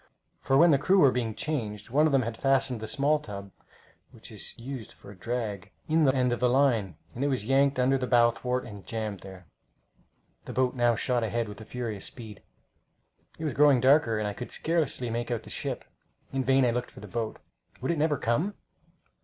[0.39, 3.51] for when the crew were being changed one of them had fastened the small tub,
[4.09, 7.45] which is used for a drag, in the end of the line, and it was
[7.45, 9.45] yanked under the bow thwart and jammed there.
[10.45, 12.41] The boat now shot ahead with furious speed.
[13.37, 15.85] It was growing darker, and I could scarcely make out the ship.
[16.33, 17.37] In vain I looked for the boat.
[17.79, 18.55] Would it never come!